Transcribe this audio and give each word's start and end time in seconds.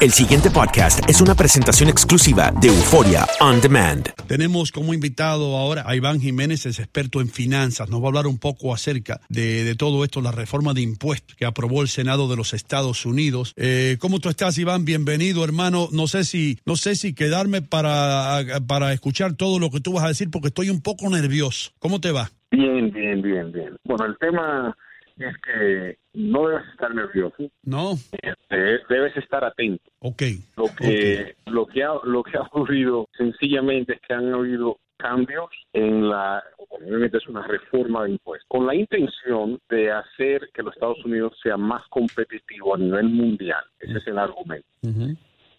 El 0.00 0.12
siguiente 0.12 0.48
podcast 0.48 1.10
es 1.10 1.20
una 1.20 1.34
presentación 1.34 1.88
exclusiva 1.88 2.52
de 2.60 2.68
Euforia 2.68 3.26
On 3.40 3.60
Demand. 3.60 4.06
Tenemos 4.28 4.70
como 4.70 4.94
invitado 4.94 5.56
ahora 5.56 5.82
a 5.86 5.96
Iván 5.96 6.20
Jiménez, 6.20 6.66
es 6.66 6.78
experto 6.78 7.20
en 7.20 7.28
finanzas. 7.28 7.90
Nos 7.90 8.00
va 8.00 8.04
a 8.04 8.08
hablar 8.08 8.28
un 8.28 8.38
poco 8.38 8.72
acerca 8.72 9.20
de, 9.28 9.64
de 9.64 9.74
todo 9.74 10.04
esto, 10.04 10.20
la 10.20 10.30
reforma 10.30 10.72
de 10.72 10.82
impuestos 10.82 11.34
que 11.34 11.46
aprobó 11.46 11.82
el 11.82 11.88
Senado 11.88 12.28
de 12.28 12.36
los 12.36 12.54
Estados 12.54 13.06
Unidos. 13.06 13.54
Eh, 13.56 13.96
¿Cómo 13.98 14.20
tú 14.20 14.28
estás, 14.28 14.56
Iván? 14.58 14.84
Bienvenido, 14.84 15.42
hermano. 15.42 15.88
No 15.90 16.06
sé 16.06 16.22
si, 16.22 16.60
no 16.64 16.76
sé 16.76 16.94
si 16.94 17.12
quedarme 17.12 17.60
para, 17.60 18.44
para 18.68 18.92
escuchar 18.92 19.32
todo 19.32 19.58
lo 19.58 19.68
que 19.70 19.80
tú 19.80 19.94
vas 19.94 20.04
a 20.04 20.08
decir 20.08 20.30
porque 20.30 20.48
estoy 20.48 20.70
un 20.70 20.80
poco 20.80 21.10
nervioso. 21.10 21.72
¿Cómo 21.80 22.00
te 22.00 22.12
va? 22.12 22.30
Bien, 22.52 22.92
bien, 22.92 23.20
bien, 23.20 23.50
bien. 23.50 23.76
Bueno, 23.82 24.04
el 24.06 24.16
tema 24.18 24.76
es 25.18 25.36
que 25.38 25.98
no 26.14 26.48
debes 26.48 26.68
estar 26.68 26.94
nervioso. 26.94 27.50
No. 27.62 27.92
Este, 28.12 28.80
debes 28.88 29.16
estar 29.16 29.44
atento. 29.44 29.90
Ok. 30.00 30.22
Lo 30.56 30.64
que, 30.76 31.36
lo 31.46 31.66
que 31.66 31.84
ha, 31.84 31.92
lo 32.04 32.22
que 32.22 32.36
ha 32.36 32.42
ocurrido 32.42 33.08
sencillamente 33.16 33.94
es 33.94 34.00
que 34.00 34.14
han 34.14 34.32
habido 34.32 34.78
cambios 34.98 35.48
en 35.72 36.08
la, 36.08 36.42
obviamente 36.68 37.18
es 37.18 37.28
una 37.28 37.46
reforma 37.46 38.04
de 38.04 38.10
impuestos, 38.10 38.46
con 38.48 38.66
la 38.66 38.74
intención 38.74 39.58
de 39.68 39.92
hacer 39.92 40.50
que 40.52 40.62
los 40.62 40.74
Estados 40.74 41.04
Unidos 41.04 41.38
sea 41.42 41.56
más 41.56 41.86
competitivo 41.88 42.74
a 42.74 42.78
nivel 42.78 43.08
mundial. 43.08 43.64
Ese 43.78 43.98
es 43.98 44.06
el 44.08 44.18
argumento. 44.18 44.66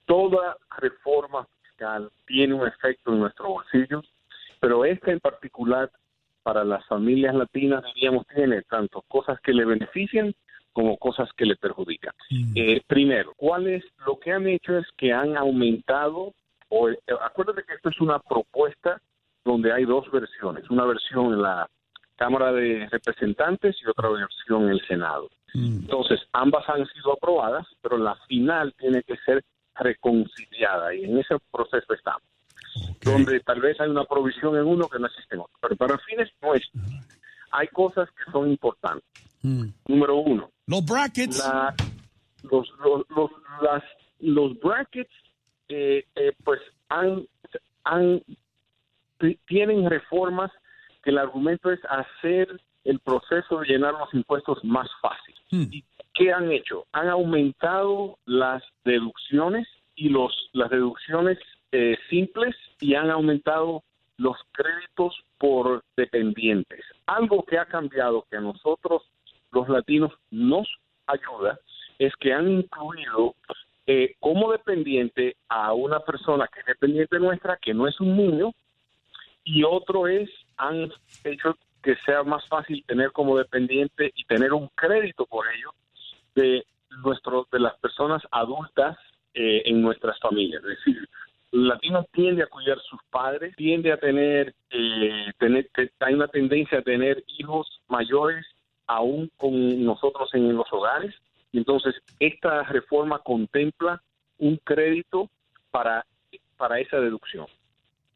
Toda 0.05 0.57
reforma 0.77 1.47
fiscal 1.63 2.09
tiene 2.27 2.53
un 2.53 2.67
efecto 2.67 3.13
en 3.13 3.19
nuestros 3.19 3.47
bolsillos, 3.47 4.05
pero 4.59 4.83
esta 4.83 5.11
en 5.11 5.19
particular 5.19 5.89
para 6.43 6.63
las 6.63 6.85
familias 6.87 7.35
latinas, 7.35 7.83
diríamos, 7.95 8.25
tiene 8.27 8.61
tanto 8.63 9.03
cosas 9.07 9.39
que 9.41 9.53
le 9.53 9.65
benefician 9.65 10.33
como 10.71 10.97
cosas 10.97 11.29
que 11.35 11.45
le 11.45 11.55
perjudican. 11.55 12.13
Eh, 12.55 12.81
primero, 12.87 13.33
¿cuál 13.35 13.67
es 13.67 13.83
lo 14.05 14.19
que 14.19 14.31
han 14.31 14.47
hecho? 14.47 14.77
Es 14.77 14.87
que 14.97 15.11
han 15.11 15.35
aumentado, 15.35 16.33
o, 16.69 16.89
eh, 16.89 16.97
acuérdate 17.21 17.63
que 17.67 17.73
esto 17.75 17.89
es 17.89 17.99
una 17.99 18.19
propuesta 18.19 19.01
donde 19.43 19.73
hay 19.73 19.85
dos 19.85 20.09
versiones, 20.11 20.69
una 20.69 20.85
versión 20.85 21.33
en 21.33 21.41
la 21.41 21.67
Cámara 22.15 22.51
de 22.51 22.87
Representantes 22.91 23.77
y 23.81 23.89
otra 23.89 24.09
versión 24.09 24.63
en 24.63 24.69
el 24.69 24.87
Senado. 24.87 25.29
Mm. 25.53 25.79
Entonces, 25.81 26.19
ambas 26.33 26.67
han 26.69 26.85
sido 26.87 27.13
aprobadas, 27.13 27.65
pero 27.81 27.97
la 27.97 28.15
final 28.27 28.73
tiene 28.77 29.03
que 29.03 29.17
ser 29.25 29.43
reconciliada 29.75 30.93
y 30.93 31.05
en 31.05 31.17
ese 31.17 31.37
proceso 31.51 31.93
estamos 31.93 32.23
Donde 33.01 33.39
tal 33.41 33.59
vez 33.61 33.79
hay 33.79 33.89
una 33.89 34.03
provisión 34.05 34.55
en 34.57 34.65
uno 34.65 34.87
que 34.87 34.99
no 34.99 35.07
existe 35.07 35.35
en 35.35 35.41
otro. 35.41 35.53
Pero 35.61 35.75
para 35.75 35.97
fines 35.99 36.29
nuestros, 36.41 36.83
hay 37.51 37.67
cosas 37.69 38.09
que 38.11 38.31
son 38.31 38.49
importantes. 38.49 39.03
Mm. 39.41 39.65
Número 39.87 40.15
uno, 40.17 40.51
Los 40.67 40.85
brackets. 40.85 41.39
la- 41.39 41.75
los, 42.43 42.69
los, 42.83 43.05
los, 43.09 43.31
las, 43.61 43.83
los 44.19 44.59
brackets, 44.59 45.11
eh, 45.67 46.05
eh, 46.15 46.31
pues, 46.43 46.59
han, 46.89 47.25
han, 47.83 48.21
ti- 49.17 49.37
tienen 49.45 49.89
reformas 49.89 50.51
que 51.03 51.09
el 51.09 51.17
argumento 51.17 51.71
es 51.71 51.79
hacer 51.89 52.61
el 52.85 52.99
proceso 52.99 53.59
de 53.59 53.67
llenar 53.67 53.93
los 53.93 54.13
impuestos 54.13 54.63
más 54.63 54.89
fácil. 55.01 55.35
Mm. 55.51 55.65
¿Y 55.71 55.83
qué 56.13 56.31
han 56.33 56.51
hecho? 56.51 56.85
Han 56.93 57.09
aumentado 57.09 58.17
las 58.25 58.63
deducciones 58.85 59.67
y 59.95 60.09
los 60.09 60.31
las 60.53 60.69
deducciones 60.69 61.37
eh, 61.71 61.97
simples 62.09 62.55
y 62.79 62.95
han 62.95 63.09
aumentado 63.09 63.83
los 64.17 64.37
créditos 64.51 65.15
por 65.37 65.83
dependientes. 65.95 66.83
Algo 67.05 67.43
que 67.43 67.57
ha 67.57 67.65
cambiado 67.65 68.25
que 68.29 68.37
a 68.37 68.41
nosotros 68.41 69.03
los 69.51 69.69
latinos 69.69 70.11
nos 70.31 70.67
ayuda 71.07 71.59
es 71.97 72.13
que 72.19 72.33
han 72.33 72.49
incluido 72.49 73.35
eh, 73.87 74.15
como 74.19 74.51
dependiente 74.51 75.35
a 75.47 75.73
una 75.73 75.99
persona 76.01 76.47
que 76.53 76.59
es 76.59 76.65
dependiente 76.65 77.19
nuestra, 77.19 77.57
que 77.57 77.73
no 77.73 77.87
es 77.87 77.99
un 77.99 78.15
niño, 78.15 78.51
y 79.43 79.63
otro 79.63 80.07
es, 80.07 80.29
han 80.57 80.91
hecho 81.23 81.57
que 81.81 81.95
sea 82.05 82.23
más 82.23 82.47
fácil 82.47 82.83
tener 82.85 83.11
como 83.11 83.37
dependiente 83.37 84.11
y 84.15 84.25
tener 84.25 84.53
un 84.53 84.67
crédito 84.75 85.25
por 85.25 85.45
ello 85.47 85.73
de 86.35 86.65
nuestro, 87.03 87.47
de 87.51 87.59
las 87.59 87.75
personas 87.79 88.21
adultas 88.31 88.97
eh, 89.33 89.63
en 89.65 89.81
nuestras 89.81 90.19
familias. 90.19 90.61
Es 90.63 90.77
decir, 90.77 91.09
latino 91.51 92.05
tiende 92.11 92.43
a 92.43 92.47
cuidar 92.47 92.79
sus 92.81 92.99
padres, 93.09 93.55
tiende 93.55 93.91
a 93.91 93.97
tener, 93.97 94.53
eh, 94.69 95.31
tener 95.37 95.69
te- 95.73 95.91
hay 95.99 96.13
una 96.13 96.27
tendencia 96.27 96.79
a 96.79 96.83
tener 96.83 97.23
hijos 97.37 97.81
mayores 97.87 98.45
aún 98.87 99.31
con 99.37 99.83
nosotros 99.83 100.29
en 100.33 100.55
los 100.55 100.71
hogares. 100.71 101.13
Entonces, 101.53 101.95
esta 102.19 102.63
reforma 102.63 103.19
contempla 103.19 104.01
un 104.37 104.57
crédito 104.57 105.29
para, 105.71 106.05
para 106.57 106.79
esa 106.79 106.99
deducción. 106.99 107.47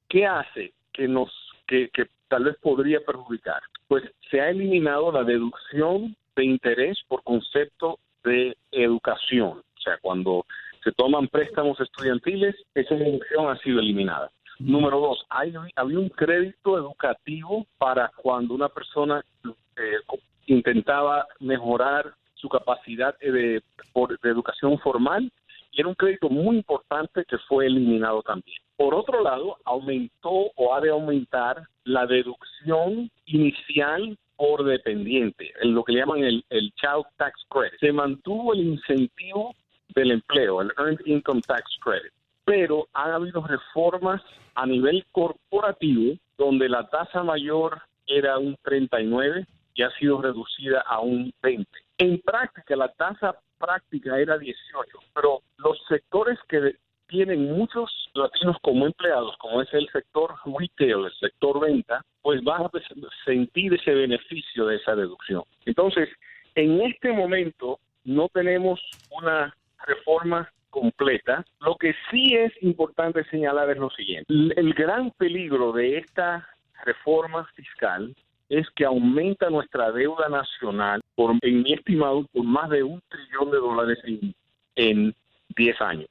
¿Qué 0.08 0.26
hace 0.28 0.74
que 0.92 1.08
nos 1.08 1.30
que, 1.68 1.90
que 1.90 2.06
tal 2.28 2.44
vez 2.46 2.58
podría 2.62 3.00
perjudicar? 3.02 3.62
Pues 3.88 4.04
se 4.30 4.42
ha 4.42 4.50
eliminado 4.50 5.12
la 5.12 5.24
deducción 5.24 6.16
de 6.36 6.46
interés 6.46 7.00
por 7.08 7.24
concepto 7.24 8.00
de 8.24 8.56
educación. 8.72 9.60
O 9.60 9.82
sea, 9.84 9.98
cuando 10.02 10.46
se 10.84 10.92
toman 10.92 11.28
préstamos 11.28 11.80
estudiantiles, 11.80 12.56
esa 12.76 12.96
deducción 12.96 13.50
ha 13.50 13.58
sido 13.58 13.80
eliminada. 13.80 14.30
Número 14.60 15.00
dos, 15.00 15.26
hay, 15.30 15.54
había 15.76 16.00
un 16.00 16.10
crédito 16.10 16.78
educativo 16.78 17.66
para 17.78 18.12
cuando 18.16 18.54
una 18.54 18.70
persona 18.70 19.24
eh, 19.46 19.98
intentaba 20.46 21.26
mejorar 21.40 22.14
su 22.36 22.50
capacidad 22.50 23.18
de, 23.20 23.62
por- 23.94 24.20
de 24.20 24.30
educación 24.30 24.78
formal 24.80 25.32
y 25.72 25.80
era 25.80 25.90
un 25.90 25.96
crédito 25.96 26.30
muy 26.30 26.58
importante 26.58 27.26
que 27.26 27.38
fue 27.40 27.66
eliminado 27.66 28.22
también. 28.22 28.58
Por 28.76 28.94
otro 28.94 29.24
lado, 29.24 29.58
aumentó 29.66 30.52
o 30.56 30.74
ha 30.76 30.82
de 30.82 30.90
aumentar 30.90 31.64
la 31.84 32.06
deducción 32.06 33.10
inicial 33.26 34.18
por 34.36 34.64
dependiente, 34.66 35.52
en 35.62 35.74
lo 35.74 35.84
que 35.84 35.94
le 35.94 36.00
llaman 36.00 36.24
el, 36.24 36.44
el 36.50 36.72
Child 36.76 37.06
Tax 37.18 37.34
Credit. 37.50 37.80
Se 37.80 37.92
mantuvo 37.92 38.54
el 38.54 38.60
incentivo 38.62 39.56
del 39.96 40.12
empleo, 40.12 40.62
el 40.62 40.72
Earned 40.78 41.06
Income 41.06 41.42
Tax 41.42 41.64
Credit, 41.82 42.12
pero 42.46 42.88
han 42.94 43.12
habido 43.12 43.46
reformas 43.46 44.22
a 44.56 44.66
nivel 44.66 45.06
corporativo 45.12 46.18
donde 46.38 46.70
la 46.70 46.88
tasa 46.90 47.24
mayor 47.24 47.82
era 48.06 48.38
un 48.38 48.58
39 48.64 49.46
y 49.76 49.82
ha 49.82 49.90
sido 49.92 50.22
reducida 50.22 50.82
a 50.82 51.00
un 51.00 51.34
20. 51.42 51.68
En 51.98 52.20
práctica, 52.20 52.76
la 52.76 52.90
tasa 52.90 53.36
práctica 53.58 54.20
era 54.20 54.38
18, 54.38 54.98
pero 55.14 55.42
los 55.58 55.80
sectores 55.88 56.38
que 56.48 56.76
tienen 57.08 57.52
muchos 57.52 57.92
latinos 58.14 58.58
como 58.62 58.86
empleados, 58.86 59.36
como 59.38 59.62
es 59.62 59.74
el 59.74 59.88
sector 59.90 60.34
retail, 60.46 61.06
el 61.06 61.14
sector 61.20 61.60
venta, 61.60 62.04
pues 62.22 62.44
van 62.44 62.64
a 62.64 62.72
sentir 63.26 63.74
ese 63.74 63.94
beneficio 63.94 64.66
de 64.66 64.78
esa 64.78 64.96
deducción. 64.96 65.44
Entonces, 65.66 66.10
en 66.56 66.82
este 66.82 67.12
momento 67.12 67.80
no 68.04 68.30
tenemos 68.30 68.82
una 69.12 69.56
reforma 69.86 70.52
completa. 70.70 71.46
Lo 71.60 71.76
que 71.76 71.94
sí 72.10 72.36
es 72.36 72.52
importante 72.62 73.24
señalar 73.26 73.70
es 73.70 73.78
lo 73.78 73.90
siguiente. 73.92 74.26
El, 74.28 74.74
gran 74.74 75.12
peligro 75.12 75.72
de 75.72 75.98
esta 76.00 76.48
reforma 76.84 77.46
fiscal 77.56 78.16
es 78.50 78.68
que 78.72 78.86
aumenta 78.86 79.50
nuestra 79.50 79.92
deuda 79.92 80.30
nacional, 80.30 81.02
por, 81.16 81.36
en 81.42 81.64
mi 81.64 81.74
estimado, 81.74 82.26
por 82.34 82.44
más 82.44 82.70
de 82.70 82.84
un 82.84 83.02
trillón 83.08 83.52
de 83.52 83.58
dólares 83.58 84.00
en, 84.04 84.34
en 84.76 85.16
10 85.56 85.82
años. 85.82 86.10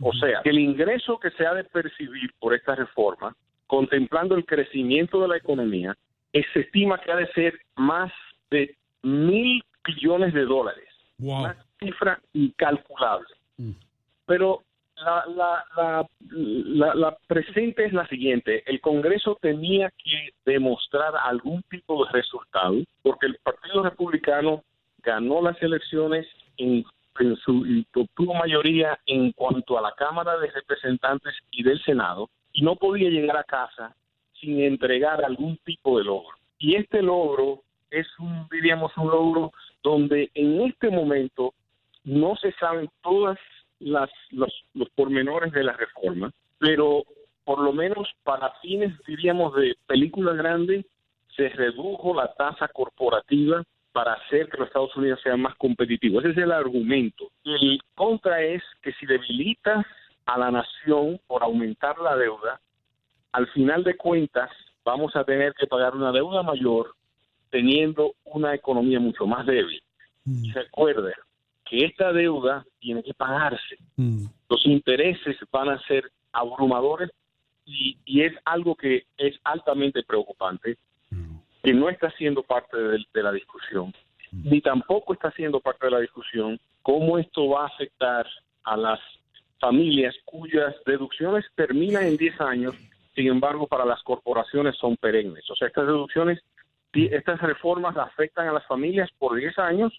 O 0.00 0.12
sea, 0.12 0.42
que 0.42 0.50
el 0.50 0.58
ingreso 0.58 1.18
que 1.18 1.30
se 1.30 1.46
ha 1.46 1.54
de 1.54 1.64
percibir 1.64 2.32
por 2.38 2.54
esta 2.54 2.74
reforma, 2.74 3.34
contemplando 3.66 4.34
el 4.34 4.44
crecimiento 4.44 5.22
de 5.22 5.28
la 5.28 5.36
economía, 5.36 5.96
eh, 6.32 6.44
se 6.52 6.60
estima 6.60 6.98
que 6.98 7.12
ha 7.12 7.16
de 7.16 7.32
ser 7.32 7.58
más 7.76 8.12
de 8.50 8.76
mil 9.02 9.62
billones 9.84 10.34
de 10.34 10.44
dólares. 10.44 10.88
Wow. 11.18 11.52
Cifra 11.82 12.20
incalculable. 12.32 13.28
Mm. 13.58 13.72
Pero 14.26 14.62
la, 14.96 15.24
la, 15.26 16.08
la, 16.30 16.94
la, 16.94 17.16
presente 17.26 17.84
es 17.84 17.92
la 17.92 18.06
siguiente. 18.06 18.62
El 18.66 18.80
Congreso 18.80 19.36
tenía 19.40 19.90
que 19.90 20.30
demostrar 20.44 21.14
algún 21.16 21.62
tipo 21.64 22.04
de 22.04 22.12
resultado 22.12 22.76
porque 23.02 23.26
el 23.26 23.36
Partido 23.42 23.82
Republicano 23.82 24.62
ganó 25.02 25.42
las 25.42 25.60
elecciones 25.62 26.26
en, 26.56 26.84
en 27.18 27.36
su, 27.36 27.66
y 27.66 27.86
obtuvo 27.94 28.34
mayoría 28.34 28.98
en 29.06 29.32
cuanto 29.32 29.78
a 29.78 29.82
la 29.82 29.92
Cámara 29.92 30.38
de 30.38 30.50
Representantes 30.50 31.34
y 31.50 31.62
del 31.62 31.82
Senado 31.82 32.30
y 32.52 32.62
no 32.62 32.76
podía 32.76 33.10
llegar 33.10 33.36
a 33.36 33.44
casa 33.44 33.94
sin 34.40 34.60
entregar 34.60 35.24
algún 35.24 35.56
tipo 35.64 35.98
de 35.98 36.04
logro. 36.04 36.36
Y 36.58 36.76
este 36.76 37.02
logro 37.02 37.62
es 37.90 38.06
un, 38.18 38.46
diríamos, 38.50 38.96
un 38.96 39.08
logro 39.08 39.52
donde 39.82 40.30
en 40.34 40.62
este 40.62 40.90
momento 40.90 41.54
no 42.04 42.36
se 42.36 42.52
saben 42.52 42.88
todas 43.02 43.38
las 43.78 44.10
los, 44.30 44.52
los 44.74 44.88
pormenores 44.90 45.52
de 45.52 45.64
la 45.64 45.72
reforma, 45.72 46.32
pero 46.58 47.04
por 47.44 47.60
lo 47.60 47.72
menos 47.72 48.08
para 48.22 48.52
fines, 48.60 48.92
diríamos, 49.06 49.54
de 49.54 49.74
película 49.86 50.32
grande, 50.32 50.86
se 51.36 51.48
redujo 51.48 52.14
la 52.14 52.32
tasa 52.34 52.68
corporativa 52.68 53.62
para 53.92 54.14
hacer 54.14 54.48
que 54.48 54.58
los 54.58 54.68
Estados 54.68 54.96
Unidos 54.96 55.20
sean 55.22 55.40
más 55.40 55.54
competitivos. 55.56 56.24
Ese 56.24 56.32
es 56.32 56.44
el 56.44 56.52
argumento. 56.52 57.30
El 57.44 57.80
contra 57.94 58.40
es 58.42 58.62
que 58.80 58.92
si 58.94 59.06
debilitas 59.06 59.84
a 60.24 60.38
la 60.38 60.50
nación 60.50 61.20
por 61.26 61.42
aumentar 61.42 61.98
la 61.98 62.16
deuda, 62.16 62.60
al 63.32 63.46
final 63.48 63.84
de 63.84 63.96
cuentas 63.96 64.50
vamos 64.84 65.14
a 65.16 65.24
tener 65.24 65.52
que 65.54 65.66
pagar 65.66 65.94
una 65.94 66.12
deuda 66.12 66.42
mayor 66.42 66.94
teniendo 67.50 68.14
una 68.24 68.54
economía 68.54 68.98
mucho 68.98 69.26
más 69.26 69.44
débil. 69.46 69.82
Mm. 70.24 70.52
Que 71.72 71.86
esta 71.86 72.12
deuda 72.12 72.66
tiene 72.80 73.02
que 73.02 73.14
pagarse. 73.14 73.78
Mm. 73.96 74.26
Los 74.50 74.66
intereses 74.66 75.38
van 75.50 75.70
a 75.70 75.80
ser 75.86 76.04
abrumadores 76.30 77.08
y, 77.64 77.96
es 78.20 78.34
algo 78.44 78.74
que 78.74 79.06
es 79.16 79.40
altamente 79.42 80.02
preocupante, 80.02 80.76
mm. 81.08 81.36
que 81.62 81.72
no 81.72 81.88
está 81.88 82.10
siendo 82.10 82.42
parte 82.42 82.76
de, 82.76 83.02
de 83.14 83.22
la 83.22 83.32
discusión, 83.32 83.94
ni 84.32 84.60
tampoco 84.60 85.14
está 85.14 85.30
siendo 85.30 85.60
parte 85.60 85.86
de 85.86 85.92
la 85.92 86.00
discusión 86.00 86.60
cómo 86.82 87.16
esto 87.16 87.48
va 87.48 87.62
a 87.62 87.68
afectar 87.68 88.26
a 88.64 88.76
las 88.76 89.00
familias 89.58 90.14
cuyas 90.26 90.74
deducciones 90.84 91.46
terminan 91.54 92.04
en 92.04 92.18
10 92.18 92.38
años, 92.42 92.74
sin 93.14 93.28
embargo 93.28 93.66
para 93.66 93.86
las 93.86 94.02
corporaciones 94.02 94.76
son 94.76 94.98
perennes. 94.98 95.48
O 95.50 95.56
sea, 95.56 95.68
estas 95.68 95.86
deducciones 95.86 96.38
estas 96.94 97.40
reformas 97.40 97.96
afectan 97.96 98.48
a 98.48 98.52
las 98.52 98.66
familias 98.66 99.08
por 99.18 99.36
10 99.36 99.58
años, 99.58 99.92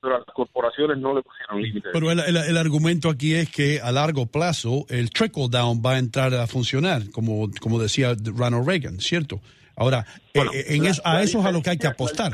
pero 0.00 0.16
a 0.16 0.18
las 0.20 0.34
corporaciones 0.34 0.98
no 0.98 1.14
le 1.14 1.22
pusieron 1.22 1.62
límites. 1.62 1.90
Pero 1.92 2.10
el, 2.10 2.56
argumento 2.56 3.10
aquí 3.10 3.34
es 3.34 3.50
que 3.50 3.80
a 3.82 3.92
largo 3.92 4.26
plazo 4.26 4.86
el 4.88 5.10
trickle 5.10 5.48
down 5.50 5.82
va 5.84 5.94
a 5.94 5.98
entrar 5.98 6.32
a 6.34 6.46
funcionar, 6.46 7.02
como, 7.12 7.50
como 7.60 7.78
decía 7.78 8.14
Ronald 8.24 8.66
Reagan, 8.66 9.00
¿cierto? 9.00 9.40
Ahora, 9.76 10.06
eh, 10.34 10.40
en 10.68 10.86
eso, 10.86 11.02
a 11.04 11.22
eso 11.22 11.38
es 11.38 11.44
a 11.44 11.52
lo 11.52 11.62
que 11.62 11.70
hay 11.70 11.78
que 11.78 11.86
apostar. 11.86 12.32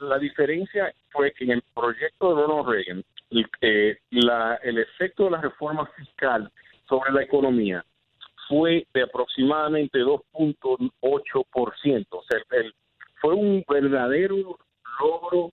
La, 0.00 0.18
diferencia 0.18 0.92
fue 1.10 1.32
que 1.32 1.44
en 1.44 1.52
el 1.52 1.62
proyecto 1.74 2.34
de 2.34 2.42
Ronald 2.42 2.68
Reagan, 2.68 3.04
el, 3.30 3.46
eh, 3.60 3.96
el 4.10 4.78
efecto 4.78 5.24
de 5.24 5.30
la 5.32 5.40
reforma 5.40 5.88
fiscal 5.96 6.50
sobre 6.88 7.12
la 7.12 7.22
economía 7.22 7.84
fue 8.48 8.86
de 8.92 9.02
aproximadamente 9.02 10.00
2.8%. 10.00 12.06
O 12.10 12.22
sea, 12.28 12.40
el, 12.50 12.74
fue 13.24 13.32
un 13.32 13.64
verdadero 13.66 14.58
logro 15.00 15.50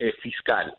eh, 0.00 0.12
fiscal. 0.22 0.74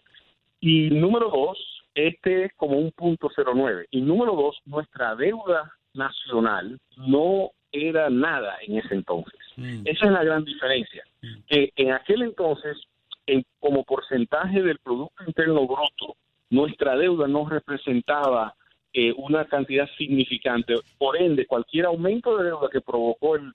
Y 0.60 0.90
número 0.90 1.30
dos, 1.30 1.58
este 1.96 2.46
es 2.46 2.54
como 2.58 2.78
un 2.78 2.92
punto 2.92 3.30
09. 3.38 3.88
Y 3.92 4.02
número 4.02 4.36
dos, 4.36 4.60
nuestra 4.66 5.16
deuda 5.16 5.72
nacional 5.94 6.78
no 6.98 7.52
era 7.72 8.10
nada 8.10 8.58
en 8.68 8.78
ese 8.78 8.94
entonces. 8.94 9.40
Mm. 9.56 9.84
Esa 9.86 10.06
es 10.06 10.12
la 10.12 10.26
gran 10.26 10.44
diferencia. 10.44 11.06
Mm. 11.22 11.28
Que 11.48 11.72
en 11.78 11.94
aquel 11.94 12.24
entonces, 12.24 12.78
en, 13.26 13.46
como 13.62 13.86
porcentaje 13.86 14.62
del 14.62 14.80
Producto 14.80 15.24
Interno 15.26 15.66
Bruto, 15.66 16.18
nuestra 16.50 16.98
deuda 16.98 17.26
no 17.26 17.48
representaba 17.48 18.54
eh, 18.92 19.14
una 19.16 19.46
cantidad 19.46 19.88
significante. 19.98 20.76
Por 20.98 21.16
ende, 21.16 21.46
cualquier 21.46 21.86
aumento 21.86 22.38
de 22.38 22.48
deuda 22.48 22.68
que 22.70 22.82
provocó 22.82 23.38
el, 23.38 23.54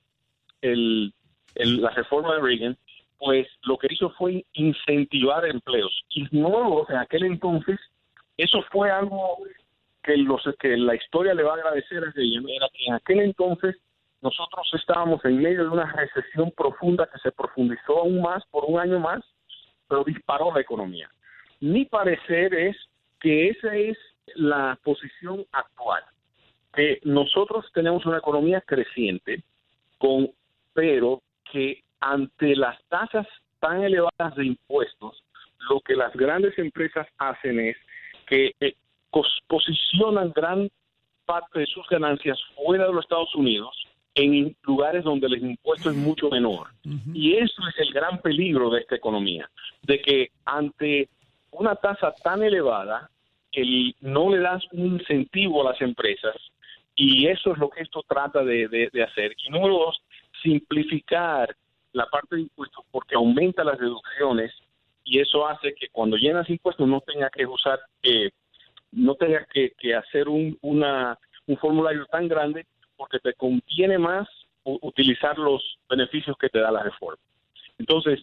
el, 0.63 1.13
la 1.67 1.91
reforma 1.91 2.35
de 2.35 2.41
Reagan, 2.41 2.77
pues 3.19 3.49
lo 3.65 3.77
que 3.79 3.89
hizo 3.91 4.11
fue 4.11 4.45
incentivar 4.53 5.45
empleos. 5.47 6.05
Y 6.11 6.27
no, 6.31 6.87
en 6.89 6.97
aquel 6.97 7.25
entonces, 7.25 7.79
eso 8.37 8.63
fue 8.71 8.91
algo 8.91 9.39
que, 10.03 10.17
los, 10.17 10.43
que 10.61 10.77
la 10.77 10.95
historia 10.95 11.35
le 11.35 11.43
va 11.43 11.53
a 11.53 11.57
agradecer 11.57 11.99
a 11.99 12.13
Reagan, 12.13 12.49
era 12.49 12.69
que 12.73 12.87
en 12.87 12.95
aquel 12.95 13.21
entonces 13.21 13.77
nosotros 14.21 14.69
estábamos 14.75 15.25
en 15.25 15.41
medio 15.41 15.65
de 15.65 15.71
una 15.71 15.93
recesión 15.93 16.51
profunda 16.53 17.09
que 17.13 17.19
se 17.19 17.33
profundizó 17.33 18.01
aún 18.01 18.21
más 18.21 18.45
por 18.51 18.65
un 18.65 18.79
año 18.79 18.99
más, 18.99 19.21
pero 19.89 20.05
disparó 20.05 20.53
la 20.53 20.61
economía. 20.61 21.11
Mi 21.61 21.85
parecer 21.85 22.55
es 22.55 22.77
que 23.21 23.49
esa 23.49 23.75
es 23.77 23.97
la 24.35 24.79
posición 24.83 25.45
actual, 25.53 26.03
que 26.75 27.01
nosotros 27.05 27.67
tenemos 27.73 28.05
una 28.07 28.19
economía 28.19 28.61
creciente, 28.61 29.43
con, 29.99 30.31
pero 30.75 31.23
que 31.53 31.83
ante 32.01 32.55
las 32.57 32.79
tasas 32.89 33.27
tan 33.61 33.83
elevadas 33.83 34.35
de 34.37 34.47
impuestos, 34.47 35.23
lo 35.69 35.81
que 35.81 35.95
las 35.95 36.13
grandes 36.15 36.59
empresas 36.59 37.07
hacen 37.19 37.61
es 37.61 37.77
que 38.27 38.53
eh, 38.61 38.75
posicionan 39.47 40.33
gran 40.35 40.69
parte 41.25 41.61
de 41.61 41.67
sus 41.67 41.87
ganancias 41.89 42.39
fuera 42.55 42.87
de 42.87 42.93
los 42.93 43.05
Estados 43.05 43.35
Unidos 43.35 43.75
en 44.15 44.57
lugares 44.63 45.05
donde 45.05 45.27
el 45.27 45.39
impuesto 45.39 45.91
es 45.91 45.97
mucho 45.97 46.29
menor. 46.29 46.69
Y 47.15 47.35
eso 47.35 47.63
es 47.69 47.79
el 47.79 47.93
gran 47.93 48.21
peligro 48.21 48.71
de 48.71 48.81
esta 48.81 48.97
economía, 48.97 49.49
de 49.83 50.01
que 50.01 50.31
ante 50.45 51.09
una 51.53 51.77
tasa 51.77 52.13
tan 52.23 52.43
elevada, 52.43 53.11
el, 53.53 53.95
no 54.01 54.31
le 54.31 54.41
das 54.41 54.65
un 54.73 54.99
incentivo 54.99 55.63
a 55.63 55.73
las 55.73 55.81
empresas 55.81 56.35
y 56.95 57.29
eso 57.29 57.53
es 57.53 57.59
lo 57.59 57.71
que 57.71 57.83
esto 57.83 58.03
trata 58.09 58.43
de, 58.43 58.69
de 58.93 59.03
hacer. 59.03 59.35
Y 59.47 59.51
número 59.51 59.75
dos, 59.75 60.03
simplificar 60.43 61.55
la 61.93 62.07
parte 62.07 62.37
de 62.37 62.43
impuestos 62.43 62.85
porque 62.91 63.15
aumenta 63.15 63.65
las 63.65 63.79
deducciones 63.79 64.53
y 65.05 65.21
eso 65.21 65.47
hace 65.47 65.75
que 65.75 65.89
cuando 65.89 66.17
llenas 66.17 66.49
impuestos 66.51 66.87
no 66.87 67.01
tenga 67.01 67.31
que 67.31 67.47
usar, 67.47 67.81
eh, 68.03 68.31
no 68.93 69.15
tengas 69.15 69.47
que, 69.49 69.95
hacer 69.95 70.29
un, 70.29 70.59
una, 70.61 71.19
un 71.47 71.57
formulario 71.57 72.05
tan 72.07 72.29
grande 72.29 72.67
porque 72.97 73.19
te 73.19 73.33
conviene 73.35 73.99
más 73.99 74.29
utilizar 74.65 75.39
los 75.39 75.63
beneficios 75.89 76.37
que 76.37 76.51
te 76.51 76.59
da 76.59 76.71
la 76.71 76.83
reforma. 76.83 77.23
Entonces, 77.79 78.21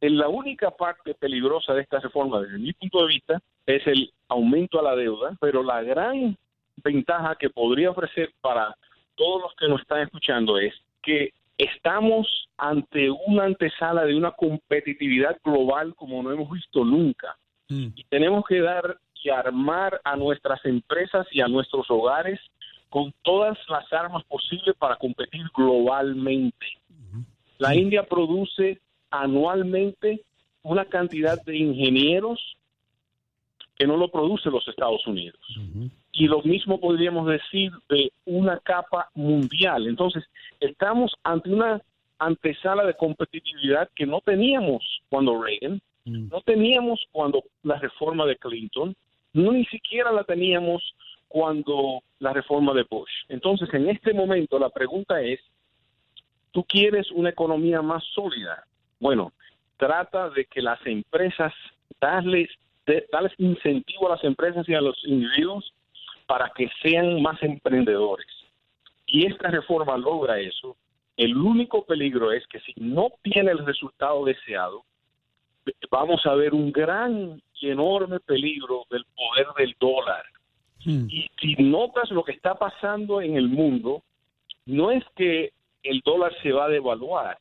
en 0.00 0.16
la 0.16 0.28
única 0.28 0.70
parte 0.70 1.14
peligrosa 1.14 1.74
de 1.74 1.82
esta 1.82 1.98
reforma, 1.98 2.40
desde 2.40 2.58
mi 2.58 2.72
punto 2.72 3.00
de 3.02 3.14
vista, 3.14 3.42
es 3.66 3.84
el 3.86 4.12
aumento 4.28 4.78
a 4.78 4.82
la 4.82 4.94
deuda, 4.94 5.36
pero 5.40 5.62
la 5.62 5.82
gran 5.82 6.36
ventaja 6.76 7.34
que 7.34 7.50
podría 7.50 7.90
ofrecer 7.90 8.30
para 8.40 8.76
todos 9.16 9.42
los 9.42 9.54
que 9.56 9.66
nos 9.66 9.80
están 9.80 10.02
escuchando 10.02 10.58
es 10.58 10.72
que 11.02 11.32
estamos 11.58 12.48
ante 12.56 13.10
una 13.10 13.44
antesala 13.44 14.04
de 14.04 14.14
una 14.14 14.30
competitividad 14.30 15.36
global 15.44 15.94
como 15.94 16.22
no 16.22 16.32
hemos 16.32 16.50
visto 16.50 16.84
nunca. 16.84 17.36
Mm. 17.68 17.88
Y 17.94 18.04
tenemos 18.04 18.44
que 18.46 18.60
dar 18.60 18.98
y 19.22 19.30
armar 19.30 20.00
a 20.04 20.16
nuestras 20.16 20.64
empresas 20.64 21.26
y 21.32 21.40
a 21.40 21.48
nuestros 21.48 21.90
hogares 21.90 22.40
con 22.88 23.12
todas 23.22 23.58
las 23.68 23.92
armas 23.92 24.24
posibles 24.24 24.74
para 24.78 24.96
competir 24.96 25.42
globalmente. 25.54 26.66
La 27.58 27.74
India 27.74 28.04
produce 28.04 28.80
anualmente 29.10 30.22
una 30.62 30.84
cantidad 30.84 31.42
de 31.44 31.56
ingenieros 31.56 32.56
que 33.74 33.86
no 33.86 33.96
lo 33.96 34.08
produce 34.08 34.48
los 34.48 34.66
Estados 34.68 35.04
Unidos 35.06 35.40
y 36.18 36.26
lo 36.26 36.42
mismo 36.42 36.80
podríamos 36.80 37.28
decir 37.28 37.70
de 37.88 38.10
una 38.26 38.58
capa 38.58 39.08
mundial. 39.14 39.86
Entonces, 39.86 40.24
estamos 40.58 41.14
ante 41.22 41.48
una 41.50 41.80
antesala 42.18 42.84
de 42.84 42.94
competitividad 42.94 43.88
que 43.94 44.04
no 44.04 44.20
teníamos 44.20 44.82
cuando 45.08 45.40
Reagan, 45.40 45.80
mm. 46.04 46.28
no 46.28 46.40
teníamos 46.40 47.06
cuando 47.12 47.44
la 47.62 47.78
reforma 47.78 48.26
de 48.26 48.36
Clinton, 48.36 48.96
no 49.32 49.52
ni 49.52 49.64
siquiera 49.66 50.10
la 50.10 50.24
teníamos 50.24 50.82
cuando 51.28 52.02
la 52.18 52.32
reforma 52.32 52.74
de 52.74 52.84
Bush. 52.90 53.12
Entonces, 53.28 53.72
en 53.72 53.88
este 53.88 54.12
momento 54.12 54.58
la 54.58 54.70
pregunta 54.70 55.20
es, 55.20 55.38
¿tú 56.50 56.64
quieres 56.64 57.12
una 57.12 57.30
economía 57.30 57.80
más 57.80 58.02
sólida? 58.12 58.64
Bueno, 58.98 59.32
trata 59.76 60.30
de 60.30 60.46
que 60.46 60.62
las 60.62 60.84
empresas, 60.84 61.52
darles, 62.00 62.50
darles 63.12 63.34
incentivo 63.38 64.08
a 64.08 64.16
las 64.16 64.24
empresas 64.24 64.68
y 64.68 64.74
a 64.74 64.80
los 64.80 64.98
individuos 65.04 65.72
para 66.28 66.52
que 66.54 66.68
sean 66.82 67.22
más 67.22 67.42
emprendedores. 67.42 68.28
Y 69.06 69.24
esta 69.26 69.50
reforma 69.50 69.96
logra 69.96 70.38
eso. 70.38 70.76
El 71.16 71.34
único 71.36 71.86
peligro 71.86 72.30
es 72.32 72.46
que 72.48 72.60
si 72.60 72.74
no 72.76 73.08
tiene 73.22 73.50
el 73.50 73.64
resultado 73.64 74.26
deseado, 74.26 74.84
vamos 75.90 76.20
a 76.26 76.34
ver 76.34 76.52
un 76.52 76.70
gran 76.70 77.40
y 77.60 77.70
enorme 77.70 78.20
peligro 78.20 78.84
del 78.90 79.04
poder 79.16 79.46
del 79.56 79.74
dólar. 79.80 80.24
Hmm. 80.84 81.06
Y 81.08 81.26
si 81.40 81.54
notas 81.62 82.10
lo 82.10 82.22
que 82.22 82.32
está 82.32 82.54
pasando 82.54 83.22
en 83.22 83.36
el 83.36 83.48
mundo, 83.48 84.02
no 84.66 84.90
es 84.90 85.02
que 85.16 85.52
el 85.82 86.02
dólar 86.04 86.32
se 86.42 86.52
va 86.52 86.66
a 86.66 86.68
devaluar, 86.68 87.38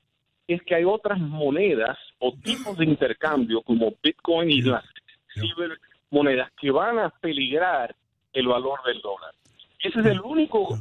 es 0.48 0.62
que 0.63 0.75
hay 0.75 0.86
otras 0.86 1.20
monedas 1.20 1.98
o 2.20 2.32
tipos 2.32 2.77
de 2.77 2.86
intercambio 2.86 3.62
como 3.62 3.94
Bitcoin 4.01 4.50
y 4.50 4.62
las 4.62 4.86
cibermonedas 5.34 6.51
que 6.53 6.72
van 6.72 7.00
a 7.00 7.10
peligrar 7.10 7.94
el 8.38 8.48
valor 8.48 8.79
del 8.86 9.01
dólar. 9.01 9.34
Ese 9.79 10.00
es 10.00 10.06
el 10.06 10.22
único 10.22 10.77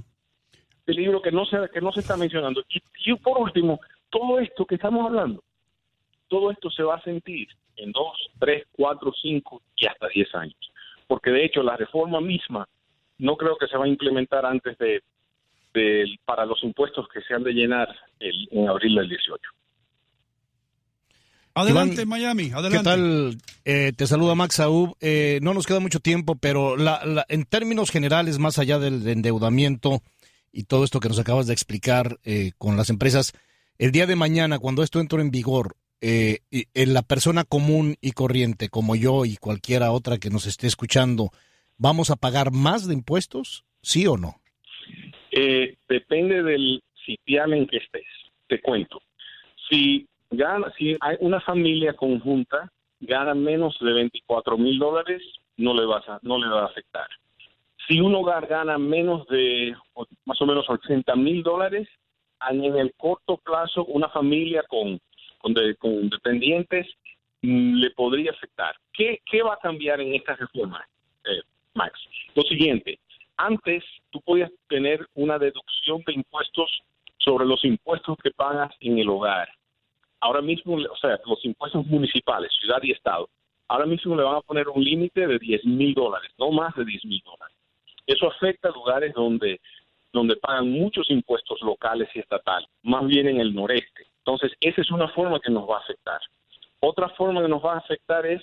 peligro 0.85 1.23
que 1.23 1.33
no 1.33 1.47
se, 1.47 1.69
que 1.73 1.81
no 1.81 1.91
se 1.91 2.01
está 2.01 2.17
mencionando. 2.17 2.63
Y, 2.69 3.15
por 3.17 3.39
último, 3.39 3.81
todo 4.11 4.39
esto 4.39 4.67
que 4.67 4.75
estamos 4.75 5.07
hablando, 5.07 5.43
todo 6.29 6.51
esto 6.51 6.71
se 6.71 6.83
va 6.83 6.97
a 6.97 7.03
sentir 7.03 7.49
en 7.77 7.93
dos, 7.93 8.31
tres, 8.39 8.67
cuatro, 8.73 9.11
cinco 9.23 9.63
y 9.75 9.87
hasta 9.87 10.09
diez 10.09 10.35
años. 10.35 10.59
Porque 11.07 11.31
de 11.31 11.45
hecho 11.47 11.63
la 11.63 11.77
reforma 11.77 12.21
misma 12.21 12.69
no 13.19 13.37
creo 13.37 13.57
que 13.57 13.69
se 13.69 13.79
va 13.79 13.87
a 13.87 13.89
implementar 13.89 14.45
antes 14.45 14.77
de, 14.77 15.03
para 16.25 16.45
los 16.45 16.63
impuestos 16.63 17.09
que 17.09 17.23
se 17.23 17.33
han 17.33 17.43
de 17.43 17.53
llenar 17.53 17.95
el, 18.19 18.49
en 18.51 18.69
abril 18.69 18.97
del 18.97 19.09
18. 19.09 19.41
Adelante, 21.57 22.05
Miami, 22.05 22.51
adelante. 22.51 22.77
¿Qué 22.77 22.85
tal? 22.85 23.37
Eh, 23.65 23.93
te 23.97 24.07
saluda 24.07 24.35
Max 24.35 24.57
Saúl. 24.57 24.93
Eh, 25.01 25.39
no 25.41 25.55
nos 25.55 25.67
queda 25.67 25.81
mucho 25.81 26.01
tiempo, 26.01 26.37
pero 26.37 26.77
la, 26.77 27.25
en 27.31 27.47
términos 27.47 27.91
generales, 27.91 28.39
más 28.39 28.59
allá 28.59 28.79
del 28.79 29.09
endeudamiento 29.09 30.03
y 30.53 30.65
todo 30.65 30.85
esto 30.85 31.01
que 31.01 31.09
nos 31.09 31.19
acabas 31.19 31.47
de 31.47 31.55
explicar 31.55 32.19
eh, 32.25 32.51
con 32.59 32.77
las 32.77 32.91
empresas, 32.91 33.33
el 33.79 33.91
día 33.91 34.05
de 34.05 34.17
mañana, 34.17 34.59
cuando 34.59 34.83
esto 34.83 35.01
entre 35.01 35.23
en 35.23 35.31
vigor, 35.31 35.77
eh, 36.03 36.41
en 36.51 36.93
la 36.93 37.01
persona 37.01 37.45
común 37.45 37.97
y 38.03 38.11
corriente, 38.13 38.69
como 38.69 38.95
yo 38.95 39.25
y 39.25 39.37
cualquiera 39.37 39.93
otra 39.93 40.19
que 40.19 40.29
nos 40.29 40.45
esté 40.45 40.67
escuchando, 40.67 41.31
¿vamos 41.79 42.11
a 42.11 42.17
pagar 42.17 42.51
más 42.51 42.87
de 42.87 42.93
impuestos? 42.93 43.65
¿Sí 43.81 44.07
o 44.07 44.19
no? 44.19 44.43
depende 45.89 46.43
del 46.43 46.83
sitial 47.05 47.53
en 47.53 47.67
que 47.67 47.77
estés. 47.77 48.07
Te 48.49 48.61
cuento. 48.61 49.03
Si 49.69 50.07
gana, 50.37 50.73
si 50.77 50.97
hay 51.01 51.17
una 51.21 51.41
familia 51.41 51.95
conjunta 51.95 52.71
gana 53.01 53.35
menos 53.35 53.77
de 53.81 53.93
24 53.93 54.57
mil 54.59 54.79
dólares, 54.79 55.23
no 55.57 55.75
le 55.75 55.85
vas 55.85 56.09
a, 56.09 56.19
no 56.23 56.39
le 56.39 56.49
va 56.49 56.63
a 56.63 56.67
afectar. 56.67 57.09
Si 57.87 58.01
un 58.01 58.15
hogar 58.15 58.47
gana 58.47 58.79
menos 58.79 59.27
de 59.29 59.75
más 60.25 60.41
o 60.41 60.47
menos 60.47 60.69
80 60.69 61.15
mil 61.17 61.43
dólares, 61.43 61.89
en 62.51 62.65
el 62.77 62.93
corto 62.97 63.39
plazo 63.39 63.85
una 63.87 64.09
familia 64.09 64.63
con, 64.69 65.01
con, 65.39 65.55
dependientes 65.55 66.87
mm, 67.43 67.75
le 67.77 67.91
podría 67.91 68.31
afectar. 68.33 68.75
¿Qué, 68.93 69.21
¿Qué, 69.25 69.43
va 69.43 69.55
a 69.55 69.59
cambiar 69.59 70.01
en 70.01 70.15
esta 70.15 70.35
reforma, 70.37 70.87
eh, 71.25 71.43
Max? 71.75 71.99
Lo 72.35 72.43
siguiente, 72.43 72.99
antes 73.37 73.85
tú 74.11 74.21
podías 74.21 74.51
tener 74.69 75.07
una 75.15 75.39
deducción 75.39 76.03
de 76.07 76.15
impuestos 76.15 76.83
sobre 77.19 77.47
los 77.47 77.65
impuestos 77.65 78.17
que 78.23 78.31
pagas 78.31 78.73
en 78.81 78.99
el 78.99 79.09
hogar 79.09 79.49
ahora 80.21 80.43
mismo, 80.43 80.77
o 80.77 80.97
sea, 80.97 81.19
los 81.27 81.45
impuestos 81.45 81.87
municipales, 81.87 82.51
ciudad 82.61 82.83
y 82.83 82.93
estado, 82.93 83.29
ahora 83.69 83.87
mismo 83.87 84.17
le 84.17 84.23
van 84.23 84.37
a 84.37 84.41
poner 84.41 84.69
un 84.69 84.83
límite 84.83 85.27
de 85.27 85.39
10 85.39 85.65
mil 85.65 85.95
dólares, 85.95 86.31
no 86.39 86.51
más 86.51 86.75
de 86.75 86.85
10 86.85 87.05
mil 87.05 87.23
dólares. 87.25 87.57
Eso 88.07 88.29
afecta 88.29 88.69
a 88.69 88.73
lugares 88.73 89.13
donde, 89.15 89.61
donde 90.13 90.37
pagan 90.37 90.71
muchos 90.71 91.11
impuestos 91.11 91.61
locales 91.63 92.09
y 92.15 92.21
estatales, 92.21 92.69
más 92.83 93.07
bien 93.07 93.29
en 93.29 93.41
el 93.41 93.55
noreste. 93.55 94.07
Entonces, 94.19 94.53
esa 94.61 94.81
es 94.81 94.91
una 94.91 95.09
forma 95.09 95.41
que 95.41 95.51
nos 95.51 95.69
va 95.69 95.77
a 95.77 95.81
afectar. 95.81 96.21
Otra 96.81 97.09
forma 97.11 97.43
que 97.43 97.49
nos 97.49 97.65
va 97.65 97.75
a 97.75 97.79
afectar 97.79 98.27
es 98.27 98.43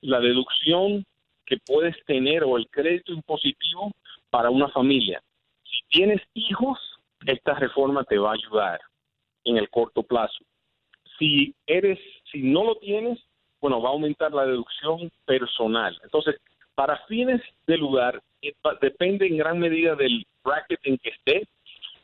la 0.00 0.20
deducción 0.20 1.04
que 1.46 1.56
puedes 1.58 1.96
tener 2.04 2.44
o 2.44 2.56
el 2.56 2.68
crédito 2.68 3.12
impositivo 3.12 3.92
para 4.30 4.50
una 4.50 4.68
familia. 4.68 5.22
Si 5.64 5.80
tienes 5.88 6.20
hijos, 6.34 6.78
esta 7.26 7.54
reforma 7.54 8.04
te 8.04 8.18
va 8.18 8.30
a 8.30 8.34
ayudar 8.34 8.80
en 9.44 9.56
el 9.56 9.70
corto 9.70 10.02
plazo. 10.02 10.44
Si 11.18 11.54
eres, 11.66 11.98
si 12.30 12.42
no 12.42 12.64
lo 12.64 12.74
tienes, 12.76 13.18
bueno, 13.60 13.80
va 13.82 13.90
a 13.90 13.92
aumentar 13.92 14.32
la 14.32 14.46
deducción 14.46 15.10
personal. 15.24 15.98
Entonces, 16.04 16.36
para 16.74 16.96
fines 17.06 17.42
del 17.66 17.80
lugar, 17.80 18.22
eh, 18.42 18.54
depende 18.80 19.26
en 19.26 19.36
gran 19.36 19.58
medida 19.58 19.96
del 19.96 20.24
bracket 20.44 20.80
en 20.84 20.98
que 20.98 21.10
esté, 21.10 21.48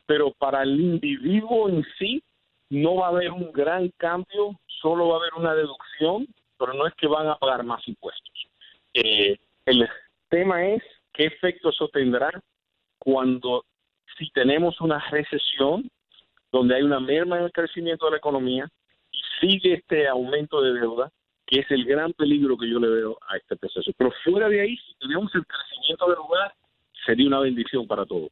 pero 0.05 0.31
para 0.31 0.63
el 0.63 0.79
individuo 0.79 1.69
en 1.69 1.85
sí 1.97 2.21
no 2.69 2.95
va 2.95 3.07
a 3.07 3.09
haber 3.09 3.31
un 3.31 3.51
gran 3.51 3.89
cambio, 3.97 4.59
solo 4.81 5.07
va 5.07 5.15
a 5.15 5.19
haber 5.19 5.33
una 5.35 5.55
deducción, 5.55 6.27
pero 6.57 6.73
no 6.73 6.87
es 6.87 6.93
que 6.95 7.07
van 7.07 7.27
a 7.27 7.37
pagar 7.37 7.63
más 7.63 7.87
impuestos. 7.87 8.47
Eh, 8.93 9.37
el 9.65 9.87
tema 10.29 10.65
es 10.65 10.83
qué 11.13 11.25
efecto 11.25 11.69
eso 11.69 11.87
tendrá 11.89 12.29
cuando 12.99 13.63
si 14.17 14.29
tenemos 14.31 14.79
una 14.81 14.99
recesión 15.09 15.89
donde 16.51 16.75
hay 16.75 16.83
una 16.83 16.99
merma 16.99 17.37
en 17.37 17.45
el 17.45 17.51
crecimiento 17.51 18.05
de 18.05 18.11
la 18.11 18.17
economía, 18.17 18.69
sigue 19.39 19.73
este 19.75 20.07
aumento 20.07 20.61
de 20.61 20.73
deuda, 20.73 21.11
que 21.45 21.59
es 21.59 21.65
el 21.69 21.85
gran 21.85 22.13
peligro 22.13 22.57
que 22.57 22.69
yo 22.69 22.79
le 22.79 22.89
veo 22.89 23.17
a 23.29 23.37
este 23.37 23.55
proceso. 23.55 23.91
Pero 23.97 24.11
fuera 24.23 24.49
de 24.49 24.61
ahí, 24.61 24.75
si 24.77 24.95
tuviéramos 24.99 25.33
el 25.35 25.45
crecimiento 25.45 26.07
del 26.07 26.17
lugar, 26.17 26.53
sería 27.05 27.27
una 27.27 27.39
bendición 27.39 27.87
para 27.87 28.05
todos. 28.05 28.29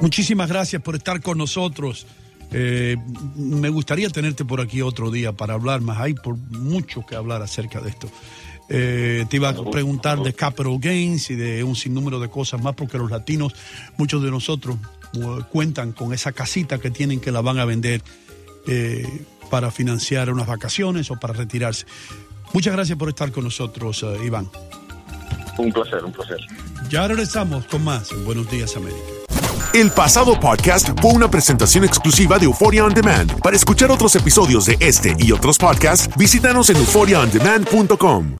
Muchísimas 0.00 0.48
gracias 0.48 0.82
por 0.82 0.94
estar 0.94 1.20
con 1.20 1.38
nosotros. 1.38 2.06
Eh, 2.52 2.96
me 3.36 3.68
gustaría 3.68 4.08
tenerte 4.08 4.44
por 4.44 4.60
aquí 4.60 4.80
otro 4.80 5.10
día 5.10 5.32
para 5.32 5.54
hablar 5.54 5.80
más. 5.80 5.98
Hay 5.98 6.14
por 6.14 6.36
mucho 6.36 7.04
que 7.06 7.14
hablar 7.14 7.42
acerca 7.42 7.80
de 7.80 7.90
esto. 7.90 8.08
Eh, 8.70 9.24
te 9.28 9.36
iba 9.36 9.48
a 9.48 9.70
preguntar 9.70 10.18
de 10.20 10.34
capital 10.34 10.78
gains 10.78 11.30
y 11.30 11.36
de 11.36 11.64
un 11.64 11.74
sinnúmero 11.74 12.20
de 12.20 12.28
cosas 12.28 12.62
más, 12.62 12.74
porque 12.74 12.98
los 12.98 13.10
latinos, 13.10 13.54
muchos 13.96 14.22
de 14.22 14.30
nosotros, 14.30 14.76
eh, 15.14 15.42
cuentan 15.50 15.92
con 15.92 16.12
esa 16.12 16.32
casita 16.32 16.78
que 16.78 16.90
tienen 16.90 17.20
que 17.20 17.32
la 17.32 17.40
van 17.40 17.58
a 17.58 17.64
vender 17.64 18.02
eh, 18.68 19.24
para 19.50 19.70
financiar 19.70 20.30
unas 20.30 20.46
vacaciones 20.46 21.10
o 21.10 21.18
para 21.18 21.34
retirarse. 21.34 21.86
Muchas 22.52 22.72
gracias 22.72 22.96
por 22.98 23.08
estar 23.08 23.32
con 23.32 23.44
nosotros, 23.44 24.02
eh, 24.02 24.24
Iván. 24.24 24.48
Un 25.58 25.72
placer, 25.72 26.04
un 26.04 26.12
placer. 26.12 26.38
Ya 26.88 27.08
regresamos 27.08 27.66
con 27.66 27.82
más 27.84 28.10
Buenos 28.24 28.50
Días 28.50 28.76
América. 28.76 29.02
El 29.74 29.90
pasado 29.90 30.38
podcast 30.40 30.88
fue 31.00 31.12
una 31.12 31.30
presentación 31.30 31.84
exclusiva 31.84 32.38
de 32.38 32.46
Euphoria 32.46 32.84
On 32.84 32.94
Demand. 32.94 33.40
Para 33.42 33.56
escuchar 33.56 33.90
otros 33.90 34.14
episodios 34.16 34.64
de 34.66 34.76
este 34.80 35.14
y 35.18 35.32
otros 35.32 35.58
podcasts, 35.58 36.08
visítanos 36.16 36.70
en 36.70 36.76
euphoriaondemand.com. 36.76 38.36